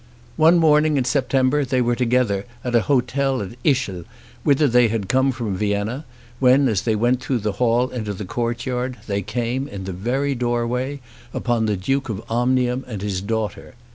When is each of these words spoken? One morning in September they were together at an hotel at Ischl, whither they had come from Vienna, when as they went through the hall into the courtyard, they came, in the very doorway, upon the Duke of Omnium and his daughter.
One 0.35 0.57
morning 0.57 0.97
in 0.97 1.05
September 1.05 1.63
they 1.63 1.79
were 1.79 1.95
together 1.95 2.47
at 2.63 2.73
an 2.73 2.81
hotel 2.81 3.39
at 3.43 3.55
Ischl, 3.63 4.05
whither 4.43 4.67
they 4.67 4.87
had 4.87 5.07
come 5.07 5.31
from 5.31 5.55
Vienna, 5.55 6.05
when 6.39 6.67
as 6.67 6.81
they 6.81 6.95
went 6.95 7.21
through 7.21 7.37
the 7.37 7.51
hall 7.61 7.89
into 7.89 8.11
the 8.15 8.25
courtyard, 8.25 8.97
they 9.05 9.21
came, 9.21 9.67
in 9.67 9.83
the 9.83 9.93
very 9.93 10.33
doorway, 10.33 11.01
upon 11.35 11.67
the 11.67 11.77
Duke 11.77 12.09
of 12.09 12.23
Omnium 12.31 12.83
and 12.87 13.03
his 13.03 13.21
daughter. 13.21 13.75